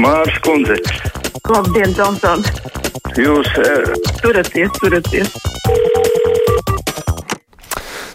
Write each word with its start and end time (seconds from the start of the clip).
Mārs 0.00 0.38
Kundze, 0.40 0.78
Labdien, 1.52 1.92
Džonson! 1.92 2.40
jūs 3.20 3.50
eh, 3.60 3.90
Turieties, 4.22 4.72
turieties! 4.80 5.34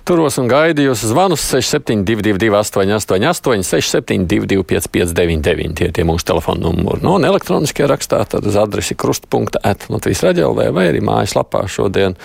Turos 0.10 0.40
un 0.42 0.50
gaidu 0.50 0.88
jūsu 0.88 1.12
zvanus 1.12 1.44
6722, 1.52 2.50
888, 2.50 3.62
672, 3.62 4.66
559, 4.66 5.78
tie 5.78 5.92
ir 5.92 5.94
tie 5.94 6.08
mūsu 6.10 6.26
telefona 6.32 6.66
numuri. 6.66 7.04
No 7.06 7.20
un 7.20 7.30
elektroniskie 7.30 7.86
rakstā 7.86 8.24
tad 8.26 8.50
uz 8.50 8.58
adresi 8.58 8.98
krustpunkta 8.98 9.62
at 9.62 9.86
Latvijas 9.94 10.26
raidījumā 10.26 10.72
vai 10.74 10.90
arī 10.90 11.06
mājaslapā 11.06 11.68
šodien 11.70 12.18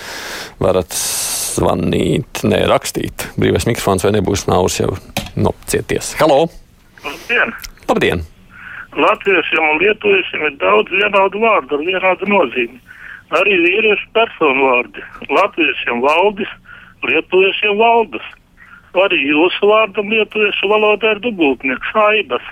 varat 0.65 0.97
zvanīt, 0.97 2.47
ne 2.49 2.65
rakstīt. 2.73 3.29
Brīvais 3.37 3.69
mikrofons 3.69 4.09
vai 4.09 4.17
nebūs 4.17 4.49
nauris 4.49 4.81
jau 4.81 4.95
nopcieties. 5.37 6.15
Halo! 6.25 6.47
Labdien! 7.05 7.61
Labdien! 7.85 8.31
Latviešiem 8.95 9.65
un 9.73 9.81
lietuviešiem 9.83 10.43
ir 10.47 10.57
daudz 10.61 10.93
vienādu 10.95 11.41
vārdu 11.43 11.79
ar 11.79 11.83
vienādu 11.87 12.29
nozīmi. 12.31 12.79
Arī 13.35 13.57
vīriešu 13.65 14.07
personu 14.15 14.69
vārdi. 14.69 15.03
Latviešiem 15.35 16.03
valdis, 16.05 16.51
lietuviešiem 17.03 17.79
valdes. 17.81 18.27
Arī 18.95 19.19
jūsu 19.27 19.67
vārdam 19.67 20.13
lietuviešu 20.13 20.71
valodā 20.71 21.17
ir 21.17 21.23
dubultnieks 21.25 21.97
aibas, 22.05 22.45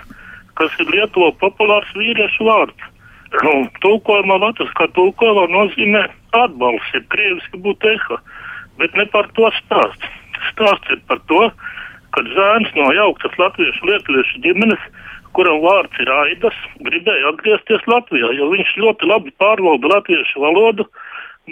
kas 0.59 0.73
ir 0.83 0.91
Lietuvo 0.91 1.29
populārs 1.39 1.93
vīriešu 1.95 2.49
vārds. 2.49 2.89
Nu, 3.33 3.53
tūkojumā 3.85 4.35
latviskā 4.43 4.89
tūkojumā 4.97 5.47
nozīmē 5.53 6.03
atbalsts, 6.37 6.91
ja 6.93 7.01
krieviski 7.13 7.61
būtu 7.63 7.93
eho, 7.93 8.19
bet 8.81 8.99
ne 8.99 9.07
par 9.15 9.31
to 9.39 9.47
stāsts. 9.61 10.11
Stāsts 10.51 10.91
ir 10.91 10.99
par 11.07 11.23
to, 11.31 11.47
ka 12.13 12.21
zēns 12.35 12.75
no 12.75 12.91
jauktas 12.93 13.39
latviešu 13.39 13.87
lietuviešu 13.89 14.43
ģimenes 14.43 14.83
kuram 15.37 15.59
vārds 15.63 15.99
ir 16.03 16.11
Aidas, 16.13 16.55
gribēja 16.85 17.33
atgriezties 17.33 17.83
Latvijā, 17.89 18.31
jo 18.37 18.49
viņš 18.53 18.77
ļoti 18.83 19.09
labi 19.09 19.33
pārvalda 19.41 19.91
latviešu 19.95 20.43
valodu, 20.43 20.87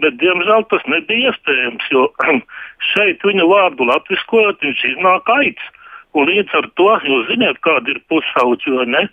bet, 0.01 0.17
diemžēl, 0.21 0.65
tas 0.71 0.85
nebija 0.91 1.31
iespējams, 1.31 1.91
jo 1.93 2.07
šeit 2.93 3.25
viņa 3.27 3.47
vārdu 3.49 3.87
latviskojot, 3.91 4.63
viņš 4.65 4.87
iznāk 4.93 5.31
aids. 5.37 5.69
Un 6.11 6.27
līdz 6.27 6.55
ar 6.59 6.65
to, 6.75 6.89
jūs 7.07 7.29
zināt, 7.29 7.61
kāda 7.63 7.93
ir 7.93 8.01
pusauģi, 8.11 8.73
vai 8.75 8.87
ne? 8.89 9.03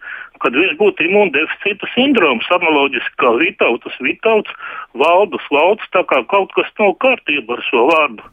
Kad 0.42 0.56
viņš 0.58 0.72
būtu 0.80 1.06
imūndeficīta 1.06 1.86
sindroms, 1.92 2.46
analoģiski 2.54 3.14
kā 3.22 3.30
Vitautas, 3.38 3.94
Vitauts, 4.02 4.50
Valdus, 4.98 5.46
Valds, 5.54 5.86
tā 5.94 6.02
kā 6.10 6.24
kaut 6.30 6.50
kas 6.58 6.70
nav 6.82 6.96
kārtībā 7.02 7.54
ar 7.54 7.62
šo 7.70 7.86
vārdu 7.92 8.26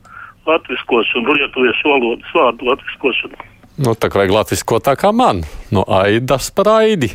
latviskošanu, 0.49 1.37
lietuviešu 1.37 1.93
valodas 1.93 2.33
vārdu 2.37 2.71
latviskošanu. 2.71 3.54
Nu, 3.75 3.91
tā 3.91 4.07
kā 4.07 4.21
vajag 4.21 4.31
latvisko 4.31 4.79
tā 4.83 4.95
kā 4.99 5.11
man, 5.11 5.43
no 5.75 5.83
aidas 5.91 6.51
par 6.55 6.69
aidi. 6.77 7.11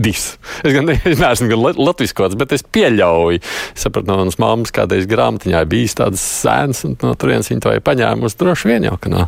Dis. 0.00 0.38
Es 0.64 0.72
gan 0.72 0.88
es 0.94 1.18
neesmu 1.18 1.48
gan 1.50 1.64
latviskots, 1.76 2.36
bet 2.38 2.54
es 2.56 2.62
pieļauju. 2.64 3.40
Es 3.74 3.84
sapratu, 3.84 4.08
no 4.08 4.20
manas 4.22 4.38
mammas 4.40 4.72
kādreiz 4.72 5.04
grāmatiņā 5.10 5.60
bijis 5.68 5.98
tāds 5.98 6.22
sēns, 6.22 6.84
un 6.88 6.94
no 7.02 7.10
turienes 7.20 7.50
viņa 7.50 7.64
to 7.66 7.74
ir 7.74 7.82
paņēmusi. 7.84 8.38
Droši 8.40 8.70
vien 8.70 8.86
jau, 8.86 8.94
ka 9.02 9.12
no 9.12 9.26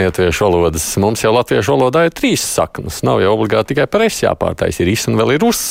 lietuviešu 0.00 0.48
valodas. 0.48 0.88
Mums 1.04 1.22
jau 1.22 1.34
latviešu 1.36 1.76
valodā 1.76 2.06
ir 2.08 2.16
trīs 2.16 2.46
saknes. 2.56 3.04
Nav 3.06 3.22
jau 3.22 3.36
obligāti 3.36 3.74
tikai 3.74 3.86
par 3.92 4.08
es 4.08 4.18
jāpārtais. 4.24 4.80
Ir 4.82 4.90
is 4.96 5.06
un 5.10 5.20
vēl 5.20 5.36
ir 5.36 5.46
us. 5.46 5.62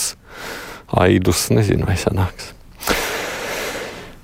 Aidus, 1.04 1.50
nezinu, 1.54 1.90
vai 1.90 1.98
sanāks. 2.00 2.54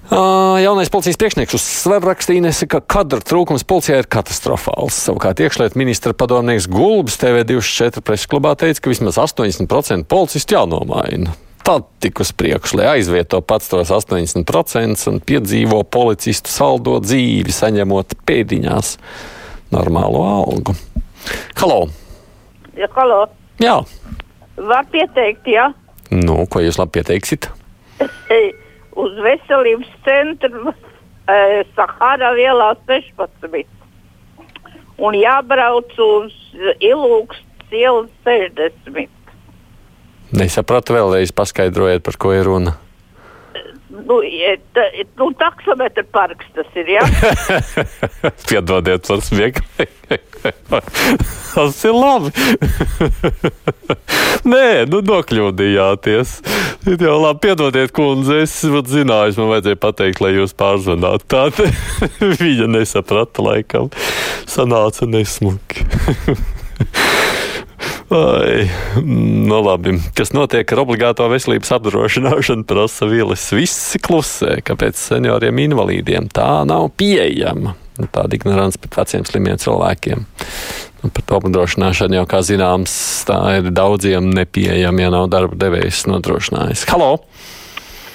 Jaunais 0.06 0.92
policijas 0.94 1.18
priekšnieks 1.18 1.56
uz 1.58 1.64
svaru 1.66 2.12
rakstījis, 2.12 2.60
ka 2.70 2.78
kadra 2.86 3.18
trūkums 3.26 3.66
policijā 3.66 4.04
ir 4.04 4.10
katastrofāls. 4.12 4.98
Savukārt 5.08 5.40
iekšlietu 5.42 5.80
ministra 5.82 6.14
padomnieks 6.14 6.68
Gulbis 6.70 7.18
TV24 7.22 8.04
preses 8.06 8.30
klubā 8.30 8.54
teica, 8.60 8.84
ka 8.84 8.92
vismaz 8.94 9.18
80% 9.18 10.06
policistu 10.12 10.58
jānomaina. 10.60 11.34
Tad 11.66 11.88
tik 12.04 12.22
uz 12.22 12.30
priekšu, 12.38 12.78
lai 12.78 12.92
aizvieto 13.00 13.40
pats 13.42 13.72
tos 13.72 13.90
80% 13.90 15.08
un 15.10 15.18
piedzīvo 15.26 15.82
policistu 15.90 16.54
saldo 16.54 17.00
dzīvi, 17.02 17.50
saņemot 17.50 18.14
pēdiņās 18.30 18.92
normālo 19.74 20.22
algu. 20.30 20.78
Halo! 21.58 21.88
Ja, 22.78 22.92
halo, 22.94 23.24
Jā, 23.64 23.80
var 24.60 24.86
pieteikt, 24.92 25.48
jā, 25.48 25.70
nu, 26.12 26.42
ko 26.52 26.60
jūs 26.62 26.78
labi 26.78 27.00
pieteiksit? 27.00 27.50
uz 28.96 29.18
veselības 29.24 29.92
centru 30.06 30.72
e, 30.72 31.64
Sahara 31.76 32.34
vielā 32.38 32.74
16. 32.88 33.66
Un 35.06 35.18
jābrauc 35.20 35.92
uz 36.00 36.36
Ilūks 36.80 37.42
ielas 37.76 38.10
60. 38.24 39.12
Nesapratu 40.36 40.96
vēlreiz, 40.96 41.32
paskaidrojiet, 41.36 42.04
par 42.04 42.18
ko 42.20 42.34
ir 42.36 42.48
runa. 42.48 42.76
Nu, 44.04 44.20
ta, 44.76 44.84
nu 45.20 45.30
taksometra 45.40 46.04
parks 46.12 46.48
tas 46.56 46.80
ir, 46.80 46.90
jā. 46.98 47.04
Piedodiet 48.50 49.08
par 49.08 49.24
smieklīgi. 49.24 50.20
Tas 51.56 51.84
ir 51.88 51.96
labi. 51.96 52.32
Nē, 54.52 54.86
nu 54.92 55.02
nokļūdījāties. 55.06 56.34
Jau 56.86 57.16
labi, 57.22 57.42
piedodiet, 57.48 57.94
kundze. 57.96 58.42
Es 58.44 58.58
zināju, 58.62 59.38
man 59.40 59.54
vajadzēja 59.54 59.80
pateikt, 59.82 60.22
lai 60.24 60.36
jūs 60.36 60.56
pārzvanātu. 60.60 61.30
Tā 61.32 61.48
te 61.56 61.70
viņa 62.44 62.70
nesaprata, 62.76 63.46
laikam. 63.46 63.90
Sanāca 64.50 65.10
nesmuki. 65.10 65.88
Ai, 68.10 68.70
nu 69.48 69.62
labi. 69.66 69.96
Kas 70.14 70.30
notiek 70.36 70.70
ar 70.76 70.82
obligāto 70.84 71.26
veselības 71.32 71.72
apdrošināšanu, 71.80 72.66
prasa 72.70 73.08
Vīlis. 73.10 73.48
Visi 73.58 74.02
klusē, 74.04 74.60
kāpēc 74.66 75.00
senioriem 75.00 75.64
invalīdiem 75.64 76.30
tā 76.30 76.50
nav 76.70 76.92
pieejama. 77.00 77.74
Nu, 77.96 78.10
Tāda 78.12 78.38
ignorants 78.38 78.78
pret 78.78 79.00
veciem 79.00 79.26
slimiem 79.26 79.58
cilvēkiem. 79.58 80.22
Un 81.06 81.14
par 81.16 81.26
to 81.26 81.40
apdrošināšanu 81.40 82.20
jau, 82.20 82.28
kā 82.30 82.44
zināms, 82.46 82.94
tā 83.26 83.40
ir 83.58 83.72
daudziem 83.74 84.30
nepieejama, 84.38 85.06
ja 85.06 85.12
nav 85.14 85.30
darba 85.34 85.58
devējs 85.66 86.06
nodrošinājis. 86.12 86.86
Halo! 86.92 87.12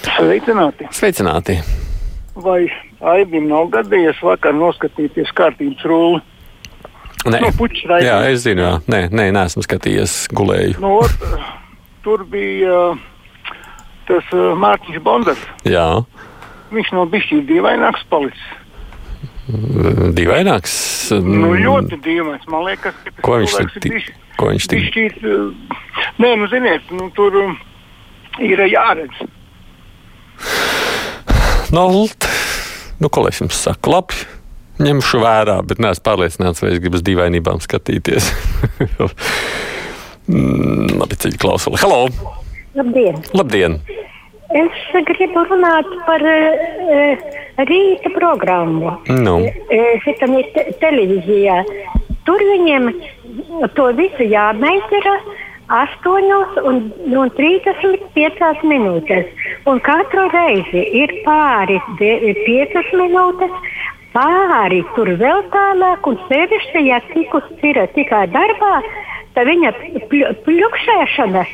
Sveicināti! 0.06 0.87
Sveicināti! 0.95 1.59
Vai 2.41 2.62
Aibim 3.00 3.49
nav 3.50 3.73
gadījies 3.75 4.23
vakar 4.23 4.55
noskatīties 4.55 5.34
kārtības 5.34 5.87
rūli? 5.89 6.23
Nē, 7.28 7.41
Nu, 7.44 7.50
puķis 7.53 7.84
raidījums. 7.84 8.06
jā, 8.08 8.19
es 8.32 8.44
zinu, 8.47 8.62
jā. 8.64 8.72
Nē, 8.88 9.00
nē, 9.12 9.26
neesmu 9.36 9.62
skatījies, 9.66 10.14
gulēju. 10.32 10.78
Nu, 10.81 10.94
ot, 11.03 11.26
tur 12.04 12.25
bija 12.25 12.92
uh, 12.94 13.03
tas 14.08 14.25
uh, 14.32 14.54
Mārtiņš 14.56 15.03
Bondars. 15.04 15.42
Jā, 15.69 15.88
Viņš 16.70 16.92
nav 16.94 17.08
bijis 17.10 17.26
dīvaināks 17.48 18.04
palicis. 18.08 18.44
dīvaināks. 20.14 20.75
Nu, 21.26 21.50
ļoti 21.58 21.97
dīvains. 22.04 22.44
Man 22.48 22.62
liekas, 22.69 22.94
ka 23.04 23.10
Ko 23.26 23.41
viņš 23.41 23.56
tur 23.58 23.70
bijis- 23.82 24.12
ko 24.38 24.47
viņš 24.52 24.69
bijis 24.70 24.91
šķīt, 24.92 25.16
uh, 25.26 25.50
Nē, 26.22 26.37
nu, 26.38 26.47
ziniet, 26.52 26.87
nu, 26.94 27.10
tur 27.16 27.34
um, 27.42 27.56
ir 28.38 28.62
jāredz. 28.70 29.19
Nu, 31.75 32.06
t- 32.06 32.31
nu, 33.00 33.08
ko 33.08 33.22
lai 33.26 33.31
es 33.34 33.41
jums 33.42 33.58
saku? 33.66 33.91
Labi, 33.92 34.14
ņemšu 34.81 35.21
vērā, 35.23 35.59
bet 35.67 35.81
neesmu 35.83 36.05
pārliecināts, 36.07 36.63
vai 36.65 36.73
es 36.75 36.81
gribu 36.83 36.99
uz 37.01 37.05
dīvainībām 37.07 37.63
skatīties. 37.65 38.31
Mm, 40.31 41.01
labi, 41.01 41.17
ceļu 41.19 41.39
klausuli. 41.43 41.79
Halo! 41.83 42.05
Labdien! 42.79 43.17
Labdien! 43.35 43.73
Es 44.55 44.85
gribu 45.09 45.43
runāt 45.49 45.89
par 46.07 46.23
uh, 46.23 47.25
rīta 47.67 48.13
programmu. 48.15 48.93
Nu, 49.11 49.37
Šitam 50.05 50.37
ir 50.39 50.53
te 50.55 50.69
televīzijā. 50.83 51.61
Tur 52.29 52.43
viņiem 52.53 52.91
to 53.75 53.89
visu 53.99 54.27
jāmeistara 54.31 55.17
8 55.71 56.65
un, 56.67 56.81
un 57.15 57.31
35 57.37 58.65
minūtes. 58.71 59.29
Un 59.71 59.79
katru 59.87 60.29
reizi 60.35 60.83
ir 61.03 61.15
pāri 61.26 61.79
de- 61.99 62.35
5 62.47 62.94
minūtes. 63.03 63.55
Pāri 64.11 64.81
tur 64.97 65.12
vēl 65.21 65.45
tālāk, 65.53 66.07
un 66.11 66.17
sevišķi, 66.27 66.83
ja 66.89 66.99
tikus 67.12 67.47
ir 67.62 67.79
tikai 67.95 68.25
darbā, 68.33 68.81
tad 69.37 69.47
viņa 69.47 69.71
pļu- 70.11 70.33
pļukšēšana, 70.47 71.45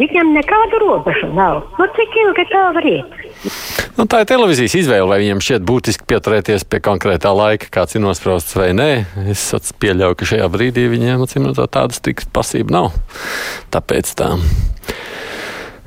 viņam 0.00 0.34
nekādu 0.36 0.80
robežu 0.82 1.30
nav. 1.32 1.62
Nu, 1.78 1.86
cik 1.96 2.18
ilgi 2.24 2.44
tā 2.52 2.66
var 2.76 2.84
iet? 2.84 3.16
nu, 3.96 4.04
tā 4.04 4.22
ir 4.22 4.28
televīzijas 4.28 4.76
izvēle, 4.82 5.08
vai 5.08 5.22
viņam 5.22 5.40
šķiet 5.40 5.64
būtiski 5.68 6.08
pieturēties 6.12 6.68
pie 6.68 6.82
konkrētā 6.84 7.32
laika, 7.32 7.70
kāds 7.72 7.96
ir 7.96 8.04
nosprausts 8.04 8.56
vai 8.60 8.72
nē. 8.76 8.90
Es 9.32 9.48
pieļauju, 9.80 10.18
ka 10.18 10.28
šajā 10.34 10.50
brīdī 10.52 10.88
viņiem 10.92 11.24
acīm 11.24 11.48
redzot 11.48 11.72
tādas 11.72 12.04
tik 12.04 12.26
pasība 12.34 12.76
nav. 12.76 12.92
Tāpēc 13.72 14.12
tā. 14.20 14.34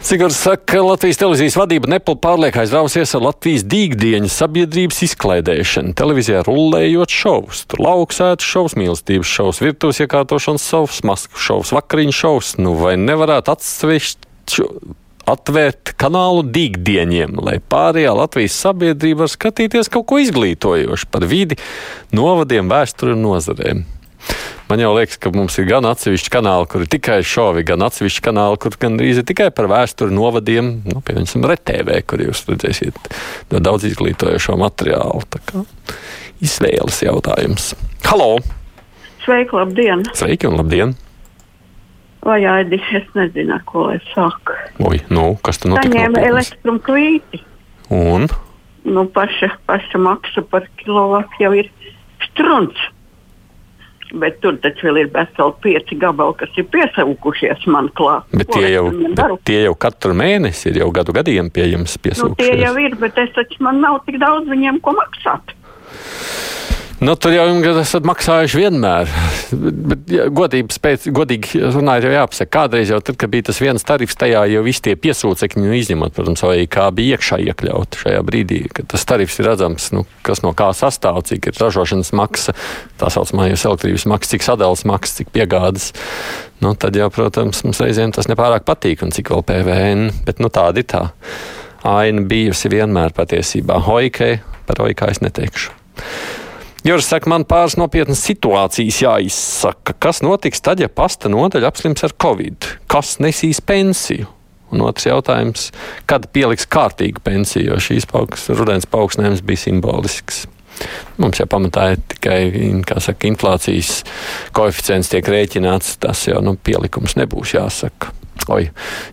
Sigurs 0.05 0.35
saka, 0.37 0.61
ka 0.69 0.81
Latvijas 0.85 1.17
televīzijas 1.17 1.55
vadība 1.57 1.89
nepilnīgi 1.89 2.21
pārliek 2.21 2.57
aizrausies 2.61 3.15
ar 3.17 3.23
Latvijas 3.25 3.63
dīgdieņu 3.65 4.27
sabiedrības 4.29 4.99
izklaidēšanu. 5.07 5.95
Televīzijā 5.97 6.43
rullējot 6.45 7.09
šovus, 7.09 7.63
tur 7.65 7.81
lauksētas 7.81 8.45
šovus, 8.45 8.75
mīlestības 8.77 9.31
šovus, 9.31 9.61
virtuves 9.65 10.03
iekārtošanas 10.05 10.67
šovus, 10.69 10.99
masku 11.09 11.41
šovus, 11.41 11.73
vakariņu 11.73 12.13
šovus. 12.19 12.51
Nu 12.61 12.75
vai 12.77 12.93
nevarētu 13.01 13.55
atsevišķi 13.55 14.67
atvērt 15.33 15.95
kanālu 15.97 16.45
dīgdieņiem, 16.53 17.41
lai 17.41 17.57
pārējā 17.73 18.13
Latvijas 18.13 18.61
sabiedrība 18.61 19.25
var 19.25 19.33
skatīties 19.33 19.89
kaut 19.89 20.05
ko 20.11 20.21
izglītojošu 20.21 21.09
par 21.09 21.25
vidi, 21.25 21.57
novadiem, 22.13 22.69
vēsturi 22.69 23.17
un 23.17 23.25
nozarēm? 23.25 23.85
Man 24.65 24.81
jau 24.81 24.95
liekas, 24.95 25.19
ka 25.21 25.29
mums 25.29 25.59
ir 25.61 25.67
gan 25.69 25.85
atsevišķi 25.85 26.31
kanāli, 26.33 26.65
kur 26.71 26.81
ir 26.81 26.89
tikai 26.89 27.19
šovi, 27.21 27.61
gan 27.67 27.85
atsevišķi 27.85 28.23
kanāli, 28.25 28.57
kur 28.63 28.73
gandrīz 28.81 29.21
ir 29.21 29.27
tikai 29.29 29.51
par 29.53 29.69
vēsturi, 29.69 30.15
novadiem, 30.15 30.71
nu, 30.89 31.03
piemēram, 31.05 31.45
RTV, 31.51 31.99
kur 32.09 32.23
jūs 32.25 32.41
redzēsiet 32.49 32.97
daudz 33.53 33.85
izglītojošo 33.91 34.57
materiālu. 34.57 35.21
Tā 35.29 35.43
kā 35.45 35.61
izvēles 36.41 37.03
jautājums. 37.05 37.73
Halo! 38.09 38.39
Sveiki, 39.25 39.53
labdien! 39.57 40.01
Sveiki 40.17 40.49
un 40.49 40.57
labdien! 40.59 40.95
Vai 42.25 42.39
Aidi, 42.49 42.79
es 42.97 43.05
nezinu, 43.13 43.59
ko 43.69 43.85
lai 43.91 43.99
saku. 44.15 44.55
Oi, 44.81 44.97
nu, 45.13 45.35
kas 45.45 45.61
tur 45.61 45.75
notika? 45.75 45.91
Saņēma 45.91 46.09
nopietnas? 46.09 46.31
elektrum 46.31 46.79
klīti. 46.81 47.41
Un? 47.93 48.25
Nu, 48.85 49.05
paša, 49.13 49.51
paša 49.69 50.01
maksa 50.01 50.41
par 50.49 50.65
kilovatu 50.81 51.37
jau 51.43 51.51
ir 51.61 51.69
strunts. 52.25 52.81
Bet 54.15 54.37
tur 54.43 54.55
taču 54.63 54.87
vēl 54.87 55.01
ir 55.01 55.09
veseli 55.11 55.55
pieci 55.63 55.97
gabali, 55.99 56.37
kas 56.39 56.59
ir 56.59 56.67
piesaukušies 56.71 57.65
man 57.71 57.89
klāt. 57.99 58.27
Bet 58.31 58.47
tie, 58.53 58.69
jau, 58.71 58.85
bet 59.17 59.35
tie 59.49 59.59
jau 59.65 59.75
katru 59.75 60.15
mēnesi 60.15 60.69
ir 60.71 60.79
jau 60.83 60.89
gadu 60.95 61.15
gadiem 61.15 61.51
pieejams 61.51 61.97
Nu, 62.21 62.31
tie 62.39 62.53
jau 62.61 62.73
ir, 62.79 62.95
bet 63.01 63.19
es 63.19 63.33
taču 63.35 63.59
man 63.65 63.81
nav 63.83 63.99
tik 64.07 64.21
daudz 64.23 64.47
viņiem 64.51 64.79
ko 64.85 64.95
maksāt. 64.95 65.55
Nu, 67.05 67.13
tur 67.21 67.35
jau 67.35 67.45
esat 67.77 68.05
maksājuši 68.07 68.57
vienmēr. 68.63 69.09
Bet, 69.53 70.07
ja, 70.09 70.23
godīgi, 70.33 70.73
spēc, 70.73 71.03
godīgi 71.13 71.59
runājot, 71.75 72.07
jau 72.07 72.13
jāpasaka, 72.15 72.49
kādreiz 72.55 72.89
jau 72.89 72.97
tad, 73.05 73.17
kad 73.21 73.29
bija 73.29 73.45
tas 73.51 73.59
viens 73.61 73.83
tarifs, 73.85 74.15
tajā 74.17 74.41
jau 74.49 74.63
visi 74.65 74.81
tie 74.87 74.95
piesūcekļi, 74.97 75.61
nu, 75.61 75.75
izņemot, 75.77 76.15
protams, 76.15 76.41
vai 76.47 76.63
kā 76.71 76.87
bija 76.95 77.19
iekšā 77.19 77.37
iekļauti 77.43 77.99
šajā 78.01 78.23
brīdī, 78.25 78.57
kad 78.73 78.89
tas 78.95 79.05
tarifs 79.05 79.37
ir 79.37 79.45
redzams, 79.51 79.91
nu, 79.93 80.01
kas 80.25 80.41
no 80.41 80.55
kā 80.57 80.71
sastāv, 80.73 81.19
cik 81.29 81.51
ir 81.51 81.59
ražošanas 81.61 82.09
maksa, 82.17 82.55
tā 82.97 83.11
saucamā 83.13 83.51
jau 83.51 83.59
elektrības 83.73 84.07
maksa, 84.09 84.31
cik 84.33 84.47
sadales 84.47 84.81
maksa, 84.89 85.19
cik 85.19 85.29
piegādes. 85.35 85.91
Nu, 86.63 86.73
tad 86.79 86.97
jau, 86.97 87.11
protams, 87.13 87.61
mums 87.67 87.83
reizēm 87.83 88.15
tas 88.15 88.31
nepārāk 88.31 88.65
patīk, 88.65 89.03
un 89.05 89.13
cik 89.13 89.29
vēl 89.35 89.45
PVN, 89.51 90.07
bet 90.25 90.41
nu, 90.41 90.49
tāda 90.49 90.81
ir 90.81 90.89
tā 90.89 91.03
aina 91.85 92.25
bijusi 92.25 92.73
vienmēr 92.73 93.13
patiesībā. 93.13 93.77
Hoikai 93.91 94.39
par 94.65 94.81
hoikai 94.81 95.11
es 95.13 95.21
neteikšu. 95.21 95.77
Juris 96.85 97.07
saka, 97.09 97.25
man 97.31 97.47
pāris 97.49 97.79
nopietnas 97.81 98.19
situācijas 98.27 98.99
jāizsaka. 99.01 99.95
Kas 99.97 100.19
notiks 100.21 100.61
tad, 100.61 100.83
ja 100.83 100.85
pasta 100.85 101.31
nodaļa 101.33 101.71
apslims 101.71 102.05
ar 102.05 102.13
covid? 102.21 102.67
Kas 102.85 103.15
nesīs 103.25 103.57
pensiju? 103.57 104.27
Un 104.69 104.83
otrs 104.85 105.07
jautājums, 105.07 105.71
kad 106.05 106.27
pieliks 106.35 106.69
kārtīgu 106.69 107.23
pensiju, 107.25 107.71
jo 107.71 107.79
šīs 107.81 108.05
pauks, 108.11 108.45
rudens 108.53 108.85
paaugstinājums 108.91 109.41
bija 109.45 109.63
simbolisks. 109.63 110.43
Mums 111.17 111.41
jau 111.41 111.49
pamatā 111.49 111.87
ir 111.95 112.05
tikai 112.13 112.39
saka, 113.01 113.31
inflācijas 113.31 114.03
koeficients 114.53 115.09
tiek 115.09 115.25
rēķināts. 115.25 115.95
Tas 116.05 116.27
jau 116.29 116.37
nu, 116.45 116.53
pielikums 116.53 117.17
nebūs 117.17 117.57
jāsaka. 117.57 118.13
Oi, 118.53 118.67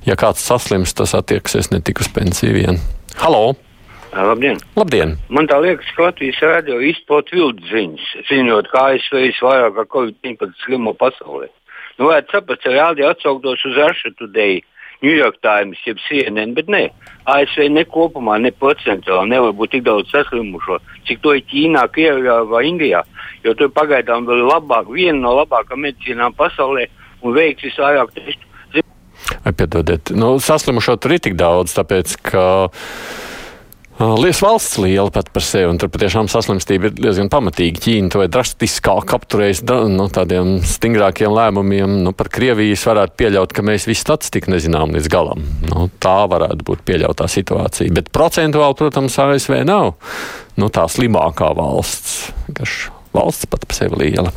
ja 0.04 0.20
kāds 0.20 0.44
saslims, 0.44 0.92
tas 0.92 1.16
attieksies 1.16 1.72
ne 1.72 1.80
tik 1.80 2.04
uz 2.04 2.12
pensiju 2.12 2.58
vien. 2.60 2.82
Halo! 3.24 3.54
Labdien! 4.12 4.58
Labdien! 4.76 5.14
Man 5.32 5.48
tā 5.48 5.56
liekas, 5.64 5.88
ka 5.96 6.10
Latvijas 6.10 6.40
rādio 6.44 6.76
izplat 6.84 7.30
viltus 7.32 7.70
ziņas, 7.72 8.10
ziņot, 8.28 8.68
kā 8.68 8.82
ASV 8.92 9.22
vairāk 9.40 9.78
kā 9.78 9.86
Covid-19 9.94 10.52
slimo 10.66 10.92
pasaulē. 11.00 11.48
Nu, 11.96 12.10
vajadzētu 12.10 12.36
saprast, 12.36 12.62
ka 12.66 12.74
rādio 12.74 13.08
atsauktos 13.08 13.64
uz 13.68 13.78
Russia 13.80 14.12
Today, 14.18 14.60
New 15.02 15.16
York 15.16 15.40
Times, 15.42 15.80
jeb 15.88 15.96
CNN, 16.04 16.52
bet 16.58 16.68
nē, 16.68 16.82
ASV 17.32 17.70
ne 17.72 17.86
kopumā, 17.88 18.36
ne 18.42 18.52
procentuāli 18.52 19.32
nevar 19.32 19.56
būt 19.56 19.78
tik 19.78 19.88
daudz 19.88 20.12
saslimušo, 20.12 20.78
cik 21.08 21.24
to 21.24 21.32
ir 21.38 21.48
Ķīnā, 21.48 21.88
Krievijā 21.96 22.42
vai 22.52 22.66
Indijā. 22.68 23.02
Jo 23.46 23.56
tur 23.56 23.72
pagaidām 23.72 24.28
vēl 24.28 24.44
labāk, 24.44 24.92
viena 24.92 25.18
no 25.24 25.34
labākajām 25.40 25.88
medicīnām 25.88 26.36
pasaulē 26.36 26.84
un 27.24 27.32
veiks 27.38 27.64
visvairāk 27.64 28.12
testu. 28.20 28.84
Piedodiet, 29.42 30.12
nu, 30.14 30.36
saslimušo 30.38 31.00
tur 31.00 31.16
ir 31.16 31.24
tik 31.24 31.40
daudz, 31.40 31.72
tāpēc 31.80 32.18
ka. 32.28 32.46
Lielas 34.02 34.40
valsts 34.42 34.78
liela 34.82 35.12
pat 35.14 35.28
par 35.30 35.44
sevi, 35.46 35.68
un 35.70 35.76
tur 35.78 35.90
patiešām 35.92 36.26
saslimstība 36.30 36.88
ir 36.88 36.94
diezgan 36.96 37.28
pamatīga. 37.30 37.78
Ķīna 37.84 38.10
to 38.10 38.22
ir 38.24 38.30
drastiskāk 38.34 39.12
apturējusi 39.14 39.66
no 39.68 39.76
nu, 39.92 40.06
tādiem 40.10 40.56
stingrākiem 40.66 41.30
lēmumiem. 41.30 42.00
Nu, 42.02 42.14
par 42.16 42.32
Krievijas 42.32 42.82
varētu 42.88 43.14
pieļaut, 43.22 43.54
ka 43.54 43.62
mēs 43.66 43.86
visu 43.86 44.02
statistiku 44.02 44.50
nezinām 44.50 44.96
līdz 44.96 45.10
galam. 45.12 45.44
Nu, 45.68 45.86
tā 46.02 46.16
varētu 46.32 46.66
būt 46.66 46.82
pieļautā 46.88 47.28
situācija. 47.30 47.94
Bet 47.94 48.10
procentuāli, 48.14 48.78
protams, 48.80 49.20
ASV 49.22 49.60
nav 49.68 49.94
nu, 50.58 50.72
tā 50.72 50.88
slimākā 50.90 51.52
valsts. 51.60 52.32
Garš 52.50 52.88
valsts 53.14 53.46
pat 53.52 53.68
par 53.68 53.78
sevi 53.78 54.02
liela. 54.02 54.34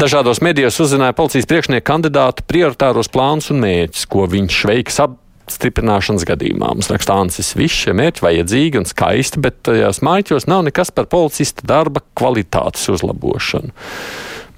Dažādos 0.00 0.40
medijos 0.42 0.80
uzzināja 0.80 1.14
policijas 1.14 1.46
priekšnieku 1.46 1.84
kandidātu 1.86 2.42
prioritāros 2.48 3.12
plānus 3.12 3.50
un 3.52 3.60
mērķus, 3.62 4.06
ko 4.10 4.24
viņš 4.32 4.62
veiks 4.72 5.02
ap 5.04 5.19
stiprināšanas 5.54 6.26
gadījumā. 6.28 6.72
Mums 6.74 6.90
raksta 6.92 7.18
Ansis, 7.20 7.54
visi 7.58 7.86
šie 7.86 7.94
mērķi 7.98 8.24
vajadzīgi 8.24 8.80
un 8.80 8.88
skaisti, 8.88 9.42
bet 9.42 9.62
tajās 9.68 10.02
maiķos 10.06 10.48
nav 10.50 10.64
nekas 10.68 10.92
par 10.94 11.10
policista 11.12 11.66
darba 11.68 12.04
kvalitātes 12.18 12.88
uzlabošanu. 12.92 13.74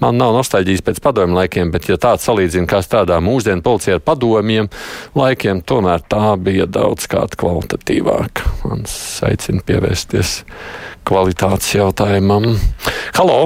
Man 0.03 0.19
nav 0.19 0.33
nostalģijas 0.35 0.83
pēc 0.83 0.99
padomju 1.05 1.37
laikiem, 1.37 1.71
bet, 1.71 1.87
ja 1.87 1.95
tāds 2.01 2.27
salīdzina, 2.27 2.67
kā 2.67 2.81
strādā 2.83 3.21
mūsdienu 3.23 3.63
policija 3.63 4.01
ar 4.01 4.03
padomiem 4.03 4.67
laikiem, 5.15 5.63
tomēr 5.63 6.03
tā 6.11 6.35
bija 6.43 6.67
daudz 6.67 7.07
kāda 7.11 7.39
kvalitatīvāka. 7.39 8.55
Man 8.67 8.83
aicina 9.29 9.63
pievērsties 9.69 10.41
kvalitātes 11.07 11.77
jautājumam. 11.79 12.57
Halo! 13.15 13.45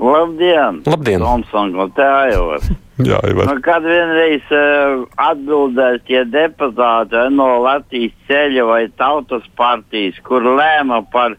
Labdien! 0.00 0.82
Labdien! 0.86 1.22
Tomson, 1.22 1.72
no 1.74 1.88
Tējos! 1.96 2.68
Jā, 3.08 3.18
Ivar. 3.30 3.46
Nu, 3.46 3.60
kad 3.62 3.84
vienreiz 3.86 4.46
uh, 4.50 5.04
atbildēs 5.22 6.02
tie 6.08 6.24
deputāti 6.26 7.20
no 7.30 7.60
Latvijas 7.62 8.14
ceļa 8.26 8.64
vai 8.66 8.80
tautas 8.98 9.44
partijas, 9.58 10.18
kur 10.26 10.42
lēma 10.42 11.04
par 11.12 11.36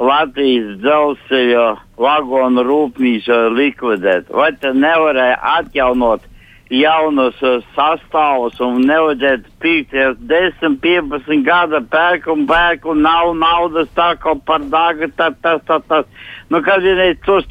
Latvijas 0.00 0.78
dzelzceļa 0.80 1.66
vagonu 2.00 2.64
rūpnīcu 2.64 3.40
likvidēt, 3.52 4.32
vai 4.32 4.54
tad 4.62 4.80
nevarēja 4.80 5.36
atjaunot 5.58 6.24
jaunus 6.72 7.36
uh, 7.44 7.60
sastāvus 7.76 8.56
un 8.64 8.80
nevajadzētu 8.88 9.52
pīkties 9.60 10.16
10, 10.32 10.78
15 10.80 11.44
gada 11.44 11.82
pērk 11.92 12.30
un 12.32 12.46
pērk 12.48 12.88
un 12.88 13.04
nav 13.04 13.34
naudas 13.36 13.92
tā 13.96 14.14
kā 14.20 14.32
par 14.48 14.64
dārgu, 14.72 15.12
tas, 15.20 15.36
tas, 15.44 15.60
tas, 15.68 15.84
tas. 15.92 16.32
Nu, 16.52 16.60
kad 16.64 16.82
vienreiz 16.84 17.20
tos 17.24 17.46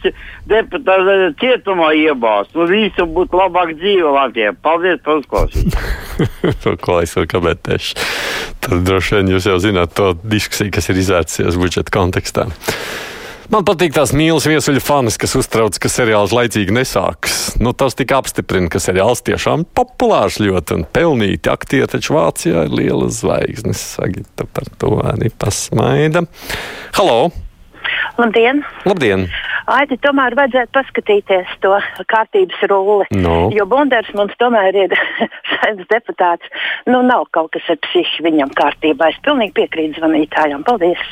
deputāti 0.50 1.32
cietumā 1.42 1.94
iebāzt, 1.98 2.54
nu 2.58 2.68
visu 2.70 3.08
būtu 3.10 3.40
labāk 3.40 3.74
dzīve 3.80 4.12
Latvijā. 4.14 4.54
Paldies 4.66 5.02
par 5.06 5.22
uzklausīšanu. 5.22 5.90
Es 6.54 7.16
varu 7.18 7.28
komentēšu. 7.32 7.96
Tad 8.62 8.84
droši 8.86 9.18
vien 9.18 9.32
jūs 9.34 9.48
jau 9.50 9.58
zināt 9.60 9.96
to 9.98 10.12
diskusiju, 10.22 10.72
kas 10.76 10.92
ir 10.94 11.02
izvērsies 11.02 11.58
budžeta 11.60 11.94
kontekstā. 11.94 12.46
Man 13.52 13.66
patīk 13.68 13.92
tās 13.94 14.14
mīlas 14.16 14.48
viesuļu 14.48 14.82
fanas, 14.82 15.18
kas 15.20 15.36
uztrauc, 15.38 15.76
ka 15.78 15.90
seriāls 15.92 16.32
laicīgi 16.34 16.74
nesāks. 16.74 17.58
Nu, 17.62 17.74
tas 17.78 17.98
tika 18.00 18.22
apstiprina, 18.22 18.70
ka 18.72 18.80
seriāls 18.82 19.22
tiešām 19.28 19.66
populārs 19.78 20.40
ļoti 20.42 20.80
un 20.80 20.86
pelnīti. 20.96 21.52
Aktieri 21.52 21.90
taču 21.92 22.16
Vācijā 22.16 22.66
ir 22.66 22.74
liela 22.74 23.12
zvaigznes. 23.14 23.84
Sagita 23.98 24.48
par 24.48 24.72
to 24.80 24.96
arī 25.04 25.30
pasmaida. 25.38 26.24
Halo! 26.98 27.34
Labdien! 28.20 28.62
Labdien! 28.88 29.28
Aiti, 29.74 29.98
tomēr 30.04 30.36
vajadzētu 30.36 30.74
paskatīties 30.76 31.52
to 31.64 31.74
kārtības 32.12 32.64
rulli. 32.72 33.08
No. 33.16 33.48
Jo 33.56 33.66
Bunders 33.70 34.10
mums 34.18 34.36
tomēr 34.42 34.76
ir 34.86 34.96
saimnes 35.54 35.88
deputāts. 35.92 36.50
Nu, 36.90 37.02
nav 37.08 37.30
kaut 37.36 37.54
kas 37.56 37.70
ar 37.72 37.80
psihi 37.88 38.26
viņam 38.26 38.52
kārtībā. 38.58 39.14
Es 39.14 39.22
pilnīgi 39.24 39.56
piekrītu 39.62 40.02
zvanītājām. 40.02 40.66
Paldies! 40.68 41.06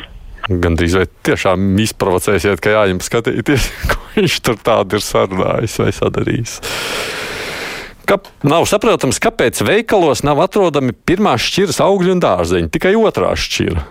Gan 0.49 0.75
drīz 0.75 0.95
vai 0.97 1.05
tiešām 1.27 1.77
izprovocēsiet, 1.83 2.59
ka 2.63 2.73
jāņem 2.73 3.01
skatīties, 3.05 3.67
ko 3.91 3.99
viņš 4.17 4.37
tur 4.47 4.59
tādu 4.59 4.97
ir 4.97 5.05
sarunājis 5.05 5.77
vai 5.83 5.91
sadarījis. 5.95 6.57
Ka, 8.09 8.17
nav 8.43 8.65
saprotams, 8.67 9.21
kāpēc 9.23 9.61
veikalos 9.63 10.25
nav 10.27 10.41
atrodami 10.43 10.91
pirmā 10.91 11.37
šķiras 11.39 11.79
augļu 11.85 12.17
un 12.17 12.23
dārzeņi, 12.23 12.71
tikai 12.73 12.97
otrā 12.99 13.31
šķira. 13.37 13.85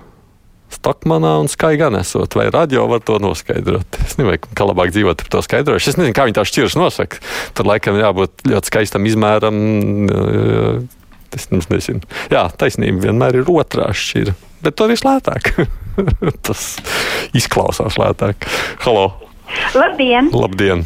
Stokmanā 0.70 1.34
un 1.42 1.50
Skaigā 1.50 1.90
nesot, 1.92 2.34
vai 2.38 2.46
radio 2.54 2.86
var 2.90 3.02
to 3.04 3.18
noskaidrot. 3.22 3.98
Es 4.04 4.16
nezinu, 4.20 4.38
kā 4.54 4.68
labāk 4.68 4.94
dzīvot 4.94 5.24
ar 5.24 5.32
to 5.34 5.42
skaidrojumu. 5.44 5.82
Es 5.82 5.98
nezinu, 5.98 6.14
kā 6.16 6.28
viņi 6.28 6.38
tā 6.38 6.46
šķiras 6.46 6.78
nosaka. 6.78 7.20
Tad 7.58 7.68
laikam 7.68 7.98
jābūt 7.98 8.46
ļoti 8.50 8.72
skaistam 8.72 9.08
izmēram, 9.10 9.60
Es 11.30 11.46
nezinu. 11.46 12.02
Jā, 12.32 12.48
taisnība 12.58 13.06
vienmēr 13.06 13.40
ir 13.40 13.50
otrā 13.50 13.90
šķira, 13.94 14.34
bet 14.64 14.76
to 14.78 14.88
ir 14.90 15.02
lētāk. 15.06 15.52
Tas 16.46 16.64
izklausās 17.38 17.98
lētāk. 18.00 18.48
Halo! 18.82 19.12
Labdien! 19.76 20.30
Labdien! 20.34 20.84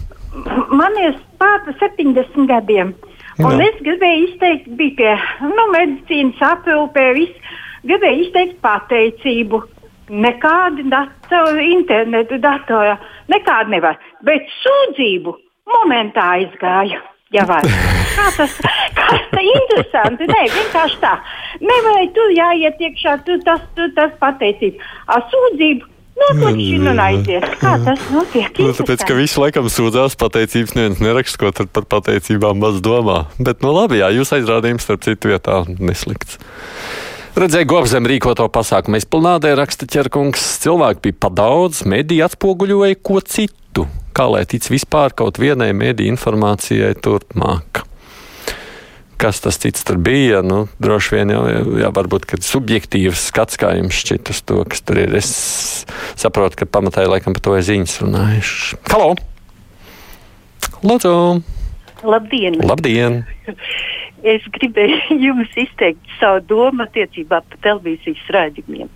Man 0.68 0.96
ir 1.00 1.16
pār 1.40 1.64
70 1.80 2.48
gadiem. 2.50 2.92
Un 3.40 3.56
Jā. 3.58 3.70
es 3.70 3.80
gribēju 3.82 4.26
izteikt, 4.28 4.68
bija 4.78 4.94
pie 4.98 5.14
nu, 5.48 5.64
medicīnas 5.72 6.42
aprūpē, 6.52 7.08
viss. 7.16 7.54
Gribēju 7.84 8.26
izteikt 8.28 8.60
pateicību. 8.64 9.60
Nekādi 10.14 10.84
datori, 10.92 11.64
internetu 11.74 12.38
datorā, 12.42 12.98
nekādi 13.32 13.74
nevar. 13.74 13.98
Bet 14.26 14.46
sūdzību 14.60 15.34
momentā 15.74 16.28
aizgāju. 16.38 17.00
Jā, 17.34 17.46
vai? 17.48 17.62
Kā 18.18 18.28
tas 18.36 18.52
ir 18.60 19.48
interesanti? 19.48 20.28
Nē, 20.30 20.44
vienkārši 20.54 21.00
tā. 21.02 21.16
Nevarēja 21.64 22.12
tur 22.14 22.30
jāiet 22.36 22.84
iekšā, 22.86 23.16
tur 23.26 23.42
tas, 23.46 23.64
tur 23.74 23.90
tas 23.96 24.14
pateicība. 24.20 24.86
Ar 25.10 25.24
sūdzību 25.32 25.90
notločina 26.20 26.92
un 26.94 27.02
aiziet. 27.02 27.46
Kā 27.60 27.74
tas 27.82 28.02
notiek? 28.14 28.60
Nu, 28.60 28.70
tāpēc, 28.76 29.02
ka 29.08 29.16
visi 29.18 29.40
laikam 29.40 29.66
sūdzās 29.72 30.14
pateicības, 30.20 30.76
neviens 30.78 31.02
neraksta, 31.02 31.40
ko 31.42 31.50
tad 31.56 31.72
par 31.74 31.88
pateicībām 31.90 32.60
maz 32.62 32.78
domā. 32.84 33.24
Bet, 33.40 33.64
nu 33.64 33.74
labi, 33.74 33.98
jā, 34.02 34.12
jūs 34.14 34.34
aizrādījums 34.38 34.86
starp 34.86 35.04
citu 35.06 35.32
vietā 35.32 35.64
neslikts. 35.74 36.38
Redzēju, 37.34 37.66
Gobzem 37.66 38.06
rīkoto 38.06 38.44
pasākumu 38.46 39.00
izpilnādē, 39.00 39.56
raksta 39.58 39.88
ķerkungs. 39.90 40.42
Cilvēki 40.62 41.00
bija 41.02 41.16
pa 41.24 41.30
daudz, 41.34 41.80
mediji 41.82 42.22
atspoguļoja 42.22 42.94
ko 43.02 43.18
citu. 43.26 43.88
Kā 44.14 44.28
lai 44.30 44.44
tic 44.46 44.68
vispār 44.70 45.10
kaut 45.18 45.40
vienai 45.42 45.72
mediju 45.74 46.12
informācijai 46.12 46.92
turpmāk? 46.94 47.80
Kas 49.18 49.42
tas 49.42 49.58
cits 49.58 49.82
tur 49.82 49.98
bija? 49.98 50.44
Nu, 50.46 50.68
droši 50.78 51.16
vien 51.16 51.34
jau, 51.34 51.42
jā, 51.82 51.90
varbūt, 51.98 52.28
kad 52.30 52.46
subjektīvs 52.46 53.26
skats, 53.32 53.58
kā 53.58 53.72
jums 53.80 53.98
šķiet 53.98 54.30
uz 54.30 54.44
to, 54.46 54.60
kas 54.70 54.86
tur 54.86 55.02
ir. 55.02 55.18
Es 55.18 55.34
saprotu, 56.14 56.62
ka 56.62 56.70
pamatā 56.70 57.02
ir 57.02 57.10
laikam 57.16 57.34
par 57.34 57.42
to 57.48 57.58
ir 57.58 57.66
ziņas 57.66 57.98
runājuši. 58.04 58.78
Halo! 58.94 59.10
Lūdzu! 60.86 61.18
Labdien! 62.06 62.62
Labdien! 62.62 63.24
Es 64.24 64.46
gribēju 64.56 65.18
jums 65.26 65.52
izteikt 65.60 66.16
savu 66.20 66.40
domu 66.48 66.86
attiecībā 66.86 67.42
par 67.44 67.60
televīzijas 67.66 68.24
rādījumiem. 68.36 68.88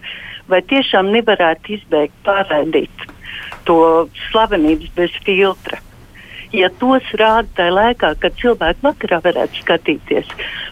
Vai 0.48 0.62
tiešām 0.64 1.10
nevarētu 1.12 1.74
izbeigt 1.76 2.16
pārraidīt 2.24 3.04
to 3.68 4.08
slavenības 4.30 4.94
bez 4.96 5.12
filtra? 5.26 5.82
Ja 6.56 6.70
tos 6.80 7.04
rāda 7.20 7.50
tajā 7.58 7.74
laikā, 7.76 8.14
kad 8.22 8.36
cilvēki 8.40 8.80
vakarā 8.86 9.18
varētu 9.26 9.60
skatīties, 9.60 10.30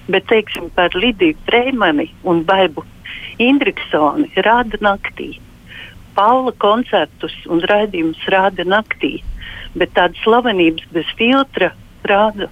bet, 0.08 0.25
teiksim, 0.32 0.70
par 0.72 0.96
Lidiju 0.96 1.36
Freimani 1.44 2.08
un 2.25 2.40
Baibu 2.48 2.86
Indriksoni 3.36 4.30
rāda 4.40 4.80
naktī. 4.80 5.34
Paula 6.16 6.54
koncertus 6.56 7.36
un 7.52 7.60
raidījumus 7.68 8.25
rāda 8.32 8.64
naktī, 8.64 9.18
bet 9.76 9.92
tādas 9.92 10.22
slavenības 10.25 10.88
bez 10.96 11.16
filtra 11.20 11.75
rāda 12.08 12.48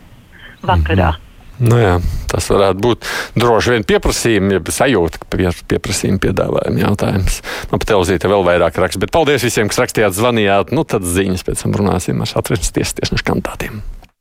vakarā. 0.68 1.14
Nu 1.62 1.78
jā, 1.78 1.98
tas 2.30 2.48
varētu 2.50 2.82
būt 2.82 3.08
droši 3.38 3.76
vien 3.76 3.86
pieprasījuma, 3.86 4.56
ja 4.56 4.74
sajūta, 4.74 5.22
ka 5.22 5.30
pie, 5.30 5.52
pieprasījuma 5.70 6.22
piedāvājuma 6.24 6.82
jautājums. 6.82 7.40
Man 7.70 7.78
pat 7.82 7.92
televīzija 7.92 8.32
vēl 8.32 8.46
vairāk 8.50 8.80
raksta, 8.82 9.02
bet 9.04 9.14
paldies 9.14 9.46
visiem, 9.46 9.70
kas 9.70 9.84
rakstījāt, 9.84 10.18
zvanījāt. 10.18 10.74
Nu 10.74 10.82
tad 10.88 11.06
ziņas 11.06 11.46
pēc 11.46 11.62
tam 11.62 11.78
runāsim 11.78 12.24
ar 12.24 12.32
satversmes 12.32 12.74
tiesas 12.74 12.98
tiesnešu 12.98 13.30
kandidātiem. 13.30 13.84